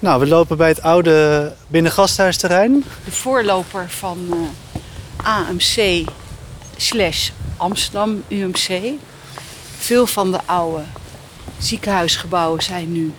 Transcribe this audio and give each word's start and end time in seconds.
Nou, 0.00 0.20
we 0.20 0.26
lopen 0.26 0.56
bij 0.56 0.68
het 0.68 0.82
oude 0.82 1.52
binnengasthuisterrein. 1.66 2.84
De 3.04 3.12
voorloper 3.12 3.90
van 3.90 4.18
uh, 4.30 4.36
AMC 5.26 6.04
slash 6.76 7.30
Amsterdam 7.56 8.22
UMC. 8.28 8.80
Veel 9.78 10.06
van 10.06 10.32
de 10.32 10.38
oude 10.44 10.82
ziekenhuisgebouwen 11.58 12.62
zijn 12.62 12.92
nu 12.92 13.12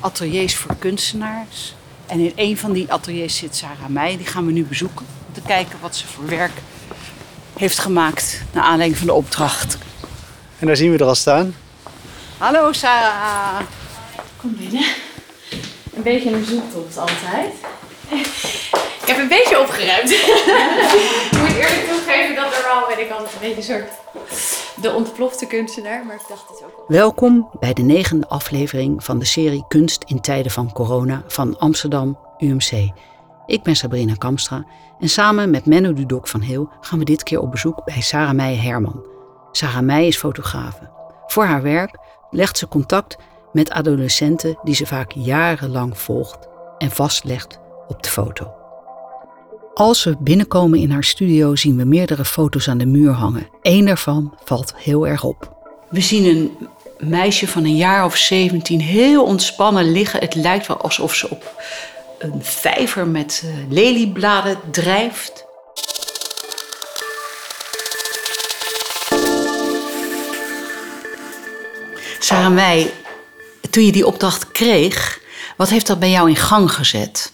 ateliers 0.00 0.56
voor 0.56 0.76
kunstenaars. 0.78 1.74
En 2.06 2.18
in 2.20 2.32
een 2.34 2.58
van 2.58 2.72
die 2.72 2.92
ateliers 2.92 3.36
zit 3.36 3.56
Sarah 3.56 3.88
Meij. 3.88 4.16
Die 4.16 4.26
gaan 4.26 4.46
we 4.46 4.52
nu 4.52 4.64
bezoeken. 4.64 5.06
Om 5.26 5.34
te 5.34 5.40
kijken 5.46 5.78
wat 5.80 5.96
ze 5.96 6.06
voor 6.06 6.26
werk 6.26 6.62
heeft 7.56 7.78
gemaakt. 7.78 8.42
Naar 8.52 8.64
aanleiding 8.64 8.98
van 8.98 9.06
de 9.06 9.12
opdracht. 9.12 9.78
En 10.58 10.66
daar 10.66 10.76
zien 10.76 10.92
we 10.92 10.98
er 10.98 11.04
al 11.04 11.14
staan. 11.14 11.54
Hallo 12.38 12.72
Sarah. 12.72 13.60
Kom 14.36 14.56
binnen. 14.56 15.06
Een 16.08 16.14
beetje 16.14 16.32
een 16.32 16.44
zoektocht 16.44 16.98
altijd. 16.98 17.52
Ik 19.00 19.04
heb 19.06 19.18
een 19.18 19.28
beetje 19.28 19.60
opgeruimd. 19.60 20.10
ik 20.10 21.38
moet 21.40 21.54
eerlijk 21.54 21.86
toegeven 21.88 22.34
dat 22.34 22.50
normaal 22.50 22.86
ben 22.88 23.00
ik 23.00 23.10
altijd 23.10 23.32
een 23.32 23.38
beetje 23.40 23.56
een 23.56 23.62
soort 23.62 23.90
de 24.82 24.92
ontplofte 24.92 25.46
kunstenaar, 25.46 26.06
maar 26.06 26.14
ik 26.14 26.22
dacht 26.28 26.48
het 26.48 26.64
ook 26.64 26.76
wel. 26.76 26.84
Welkom 26.98 27.50
bij 27.60 27.72
de 27.72 27.82
negende 27.82 28.28
aflevering 28.28 29.04
van 29.04 29.18
de 29.18 29.24
serie 29.24 29.64
Kunst 29.68 30.04
in 30.06 30.20
tijden 30.20 30.52
van 30.52 30.72
corona 30.72 31.22
van 31.26 31.58
Amsterdam 31.58 32.18
UMC. 32.38 32.90
Ik 33.46 33.62
ben 33.62 33.76
Sabrina 33.76 34.14
Kamstra 34.14 34.66
en 34.98 35.08
samen 35.08 35.50
met 35.50 35.66
Menno 35.66 35.92
Dudok 35.92 36.28
van 36.28 36.40
Heel 36.40 36.68
gaan 36.80 36.98
we 36.98 37.04
dit 37.04 37.22
keer 37.22 37.40
op 37.40 37.50
bezoek 37.50 37.84
bij 37.84 38.00
Sarah 38.00 38.34
Meijer 38.34 38.62
Herman. 38.62 39.04
Sarah 39.52 39.82
Meijer 39.82 40.08
is 40.08 40.16
fotografe. 40.16 40.90
Voor 41.26 41.44
haar 41.44 41.62
werk 41.62 41.98
legt 42.30 42.58
ze 42.58 42.68
contact 42.68 43.16
met 43.52 43.70
adolescenten 43.70 44.58
die 44.62 44.74
ze 44.74 44.86
vaak 44.86 45.12
jarenlang 45.12 45.98
volgt 45.98 46.48
en 46.78 46.90
vastlegt 46.90 47.58
op 47.88 48.02
de 48.02 48.08
foto. 48.08 48.52
Als 49.74 50.04
we 50.04 50.16
binnenkomen 50.18 50.78
in 50.78 50.90
haar 50.90 51.04
studio 51.04 51.56
zien 51.56 51.76
we 51.76 51.84
meerdere 51.84 52.24
foto's 52.24 52.68
aan 52.68 52.78
de 52.78 52.86
muur 52.86 53.12
hangen. 53.12 53.48
Eén 53.62 53.84
daarvan 53.84 54.34
valt 54.44 54.74
heel 54.76 55.06
erg 55.06 55.24
op. 55.24 55.56
We 55.88 56.00
zien 56.00 56.24
een 56.24 56.68
meisje 57.08 57.48
van 57.48 57.64
een 57.64 57.76
jaar 57.76 58.04
of 58.04 58.16
17 58.16 58.80
heel 58.80 59.24
ontspannen 59.24 59.92
liggen. 59.92 60.20
Het 60.20 60.34
lijkt 60.34 60.66
wel 60.66 60.76
alsof 60.76 61.14
ze 61.14 61.30
op 61.30 61.62
een 62.18 62.44
vijver 62.44 63.06
met 63.06 63.42
uh, 63.44 63.50
leliebladen 63.68 64.58
drijft. 64.70 65.46
Sarah 72.18 72.52
mij, 72.52 72.90
toen 73.78 73.86
je 73.86 73.92
die 73.92 74.06
opdracht 74.06 74.52
kreeg, 74.52 75.20
wat 75.56 75.68
heeft 75.68 75.86
dat 75.86 75.98
bij 75.98 76.10
jou 76.10 76.28
in 76.28 76.36
gang 76.36 76.72
gezet? 76.72 77.32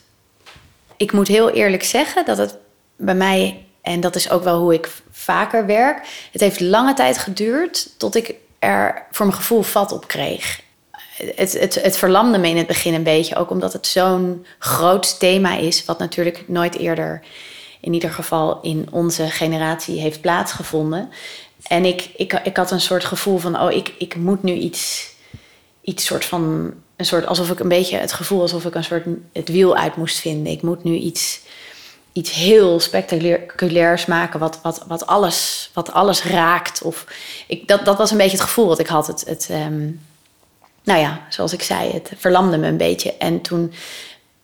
Ik 0.96 1.12
moet 1.12 1.28
heel 1.28 1.50
eerlijk 1.50 1.84
zeggen 1.84 2.24
dat 2.24 2.38
het 2.38 2.56
bij 2.96 3.14
mij, 3.14 3.66
en 3.82 4.00
dat 4.00 4.16
is 4.16 4.30
ook 4.30 4.44
wel 4.44 4.58
hoe 4.58 4.74
ik 4.74 4.88
vaker 5.10 5.66
werk, 5.66 6.06
het 6.32 6.40
heeft 6.40 6.60
lange 6.60 6.94
tijd 6.94 7.18
geduurd 7.18 7.98
tot 7.98 8.14
ik 8.14 8.34
er 8.58 9.06
voor 9.10 9.26
mijn 9.26 9.38
gevoel 9.38 9.62
vat 9.62 9.92
op 9.92 10.08
kreeg. 10.08 10.60
Het, 11.36 11.52
het, 11.52 11.74
het 11.74 11.96
verlamde 11.96 12.38
me 12.38 12.48
in 12.48 12.56
het 12.56 12.66
begin 12.66 12.94
een 12.94 13.02
beetje, 13.02 13.36
ook 13.36 13.50
omdat 13.50 13.72
het 13.72 13.86
zo'n 13.86 14.46
groot 14.58 15.18
thema 15.18 15.56
is, 15.56 15.84
wat 15.84 15.98
natuurlijk 15.98 16.44
nooit 16.48 16.78
eerder, 16.78 17.22
in 17.80 17.92
ieder 17.92 18.10
geval 18.10 18.60
in 18.62 18.88
onze 18.90 19.30
generatie, 19.30 20.00
heeft 20.00 20.20
plaatsgevonden. 20.20 21.10
En 21.66 21.84
ik, 21.84 22.10
ik, 22.16 22.40
ik 22.42 22.56
had 22.56 22.70
een 22.70 22.80
soort 22.80 23.04
gevoel 23.04 23.38
van, 23.38 23.60
oh, 23.60 23.72
ik, 23.72 23.94
ik 23.98 24.16
moet 24.16 24.42
nu 24.42 24.52
iets, 24.52 25.12
iets 25.84 26.04
soort 26.04 26.24
van, 26.24 26.72
een 26.96 27.04
soort, 27.04 27.26
alsof 27.26 27.50
ik 27.50 27.60
een 27.60 27.68
beetje 27.68 27.96
het 27.96 28.12
gevoel 28.12 28.40
alsof 28.40 28.64
ik 28.64 28.74
een 28.74 28.84
soort 28.84 29.06
het 29.32 29.48
wiel 29.48 29.76
uit 29.76 29.96
moest 29.96 30.18
vinden. 30.18 30.52
Ik 30.52 30.62
moet 30.62 30.84
nu 30.84 30.94
iets, 30.94 31.40
iets 32.12 32.30
heel 32.30 32.80
spectaculairs 32.80 34.06
maken, 34.06 34.40
wat, 34.40 34.58
wat, 34.62 34.84
wat, 34.86 35.06
alles, 35.06 35.70
wat 35.74 35.92
alles 35.92 36.24
raakt. 36.24 36.82
Of 36.82 37.06
ik, 37.46 37.68
dat, 37.68 37.84
dat 37.84 37.98
was 37.98 38.10
een 38.10 38.16
beetje 38.16 38.36
het 38.36 38.46
gevoel 38.46 38.66
wat 38.66 38.78
ik 38.78 38.86
had. 38.86 39.06
Het, 39.06 39.24
het, 39.26 39.46
ehm, 39.50 39.90
nou 40.82 41.00
ja, 41.00 41.20
zoals 41.28 41.52
ik 41.52 41.62
zei, 41.62 41.92
het 41.92 42.12
verlamde 42.16 42.56
me 42.56 42.66
een 42.66 42.76
beetje. 42.76 43.16
En 43.16 43.40
toen 43.40 43.72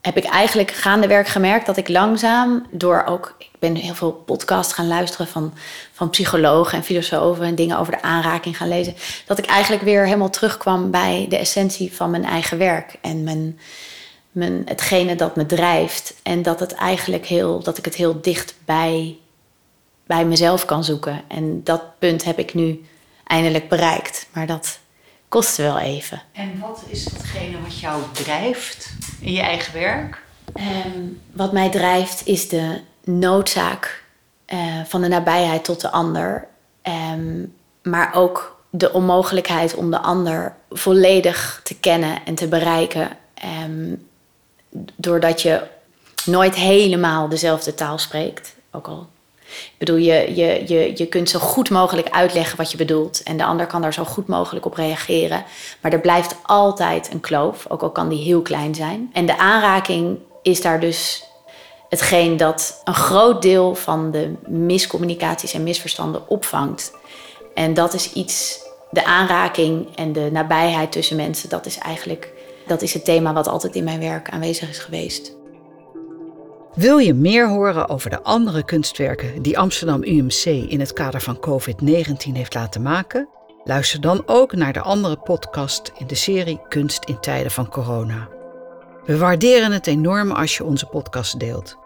heb 0.01 0.17
ik 0.17 0.25
eigenlijk 0.25 0.71
gaande 0.71 1.25
gemerkt 1.25 1.67
dat 1.67 1.77
ik 1.77 1.89
langzaam 1.89 2.67
door 2.71 3.05
ook 3.05 3.37
ben 3.59 3.75
heel 3.75 3.95
veel 3.95 4.13
podcasts 4.13 4.73
gaan 4.73 4.87
luisteren 4.87 5.27
van, 5.27 5.55
van 5.93 6.11
psychologen 6.11 6.79
en 6.79 6.85
filosofen 6.85 7.45
en 7.45 7.55
dingen 7.55 7.79
over 7.79 7.93
de 7.93 8.03
aanraking 8.03 8.57
gaan 8.57 8.69
lezen. 8.69 8.95
Dat 9.27 9.39
ik 9.39 9.47
eigenlijk 9.47 9.83
weer 9.83 10.05
helemaal 10.05 10.31
terugkwam 10.31 10.91
bij 10.91 11.27
de 11.29 11.37
essentie 11.37 11.93
van 11.93 12.11
mijn 12.11 12.25
eigen 12.25 12.59
werk 12.59 12.97
en 13.01 13.25
mijn, 13.25 13.59
mijn, 14.31 14.63
hetgene 14.65 15.17
dat 15.17 15.37
me 15.37 15.47
drijft. 15.47 16.15
En 16.23 16.43
dat, 16.43 16.61
het 16.61 16.73
eigenlijk 16.73 17.27
heel, 17.27 17.63
dat 17.63 17.79
ik 17.79 17.85
het 17.85 17.95
heel 17.95 18.21
dicht 18.21 18.55
bij, 18.65 19.17
bij 20.07 20.25
mezelf 20.25 20.65
kan 20.65 20.85
zoeken. 20.85 21.23
En 21.29 21.65
dat 21.65 21.99
punt 21.99 22.25
heb 22.25 22.39
ik 22.39 22.55
nu 22.55 22.85
eindelijk 23.25 23.69
bereikt. 23.69 24.27
Maar 24.33 24.47
dat 24.47 24.79
kostte 25.29 25.63
wel 25.63 25.79
even. 25.79 26.23
En 26.33 26.59
wat 26.61 26.83
is 26.89 27.05
hetgene 27.05 27.61
wat 27.63 27.81
jou 27.81 28.03
drijft 28.13 28.93
in 29.21 29.33
je 29.33 29.41
eigen 29.41 29.73
werk? 29.73 30.23
Ehm, 30.55 31.01
wat 31.33 31.53
mij 31.53 31.71
drijft 31.71 32.27
is 32.27 32.49
de 32.49 32.81
noodzaak 33.05 34.05
uh, 34.47 34.81
van 34.85 35.01
de 35.01 35.09
nabijheid 35.09 35.65
tot 35.65 35.81
de 35.81 35.91
ander. 35.91 36.49
Um, 37.13 37.55
maar 37.83 38.15
ook 38.15 38.61
de 38.71 38.93
onmogelijkheid 38.93 39.75
om 39.75 39.91
de 39.91 39.99
ander 39.99 40.55
volledig 40.71 41.61
te 41.65 41.75
kennen 41.75 42.25
en 42.25 42.35
te 42.35 42.49
bereiken. 42.49 43.09
Um, 43.65 44.09
doordat 44.97 45.43
je 45.43 45.63
nooit 46.25 46.55
helemaal 46.55 47.29
dezelfde 47.29 47.75
taal 47.75 47.99
spreekt. 47.99 48.55
Ook 48.71 48.87
al. 48.87 49.09
Ik 49.51 49.79
bedoel, 49.79 49.97
je, 49.97 50.35
je, 50.35 50.63
je, 50.67 50.93
je 50.95 51.07
kunt 51.07 51.29
zo 51.29 51.39
goed 51.39 51.71
mogelijk 51.71 52.11
uitleggen 52.11 52.57
wat 52.57 52.71
je 52.71 52.77
bedoelt. 52.77 53.23
En 53.23 53.37
de 53.37 53.45
ander 53.45 53.67
kan 53.67 53.83
daar 53.83 53.93
zo 53.93 54.05
goed 54.05 54.27
mogelijk 54.27 54.67
op 54.67 54.75
reageren. 54.75 55.45
Maar 55.81 55.93
er 55.93 56.01
blijft 56.01 56.37
altijd 56.43 57.13
een 57.13 57.21
kloof, 57.21 57.67
ook 57.69 57.83
al 57.83 57.91
kan 57.91 58.09
die 58.09 58.23
heel 58.23 58.43
klein 58.43 58.75
zijn. 58.75 59.11
En 59.13 59.27
de 59.27 59.39
aanraking 59.39 60.19
is 60.43 60.61
daar 60.61 60.81
dus 60.81 61.25
hetgeen 61.89 62.37
dat 62.37 62.81
een 62.85 62.95
groot 62.95 63.43
deel 63.43 63.75
van 63.75 64.11
de 64.11 64.33
miscommunicaties 64.47 65.53
en 65.53 65.63
misverstanden 65.63 66.29
opvangt. 66.29 66.93
En 67.55 67.75
dat 67.75 67.95
is 67.95 68.13
iets, 68.13 68.59
de 68.91 69.05
aanraking 69.05 69.97
en 69.97 70.13
de 70.13 70.29
nabijheid 70.33 70.93
tussen 70.93 71.17
mensen, 71.17 71.49
dat 71.49 71.67
is 71.67 71.79
eigenlijk 71.79 72.33
dat 72.71 72.83
is 72.83 72.95
het 72.95 73.05
thema 73.05 73.33
wat 73.33 73.49
altijd 73.49 73.75
in 73.75 73.85
mijn 73.85 74.01
werk 74.01 74.31
aanwezig 74.31 74.69
is 74.69 74.79
geweest. 74.79 75.33
Wil 76.81 76.99
je 76.99 77.15
meer 77.15 77.49
horen 77.49 77.89
over 77.89 78.11
de 78.11 78.23
andere 78.23 78.65
kunstwerken 78.65 79.43
die 79.43 79.59
Amsterdam 79.59 80.03
UMC 80.03 80.45
in 80.45 80.81
het 80.81 80.93
kader 80.93 81.21
van 81.21 81.41
COVID-19 81.41 82.33
heeft 82.33 82.55
laten 82.55 82.83
maken? 82.83 83.29
Luister 83.65 84.01
dan 84.01 84.23
ook 84.27 84.53
naar 84.53 84.73
de 84.73 84.81
andere 84.81 85.17
podcast 85.17 85.93
in 85.99 86.07
de 86.07 86.15
serie 86.15 86.61
Kunst 86.69 87.05
in 87.05 87.21
tijden 87.21 87.51
van 87.51 87.69
corona. 87.69 88.29
We 89.05 89.19
waarderen 89.19 89.73
het 89.73 89.87
enorm 89.87 90.31
als 90.31 90.57
je 90.57 90.65
onze 90.65 90.87
podcast 90.87 91.39
deelt. 91.41 91.79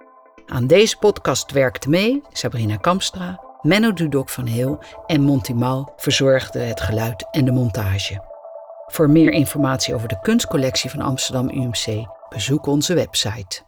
Aan 0.46 0.66
deze 0.66 0.96
podcast 0.96 1.52
werkte 1.52 1.88
mee 1.88 2.22
Sabrina 2.32 2.76
Kamstra, 2.76 3.40
Menno 3.62 3.92
Dudok 3.92 4.28
van 4.28 4.46
Heel 4.46 4.78
en 5.06 5.20
Monty 5.20 5.52
Mau 5.52 5.86
verzorgde 5.96 6.58
het 6.58 6.80
geluid 6.80 7.26
en 7.30 7.44
de 7.44 7.52
montage. 7.52 8.24
Voor 8.86 9.10
meer 9.10 9.30
informatie 9.30 9.94
over 9.94 10.08
de 10.08 10.20
kunstcollectie 10.22 10.90
van 10.90 11.00
Amsterdam 11.00 11.48
UMC 11.48 12.06
bezoek 12.28 12.66
onze 12.66 12.94
website. 12.94 13.62